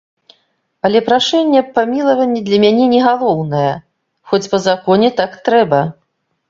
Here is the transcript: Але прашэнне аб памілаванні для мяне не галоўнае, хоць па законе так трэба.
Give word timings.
Але 0.87 0.99
прашэнне 1.09 1.57
аб 1.63 1.69
памілаванні 1.75 2.41
для 2.49 2.57
мяне 2.65 2.85
не 2.95 3.01
галоўнае, 3.07 3.71
хоць 4.31 4.45
па 4.55 4.63
законе 4.67 5.17
так 5.23 5.31
трэба. 5.51 5.87